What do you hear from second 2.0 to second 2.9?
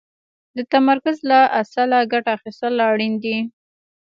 ګټه اخيستل